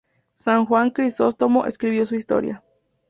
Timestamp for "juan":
0.65-0.89